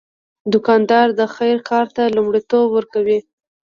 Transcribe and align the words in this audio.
دوکاندار 0.53 1.07
د 1.19 1.21
خیر 1.35 1.57
کار 1.69 1.85
ته 1.95 2.03
لومړیتوب 2.15 2.67
ورکوي. 2.73 3.19